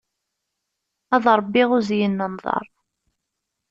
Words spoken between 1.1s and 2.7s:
Ad ṛebbiɣ uzyin n nnḍer.